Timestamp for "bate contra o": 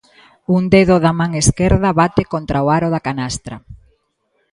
2.01-2.67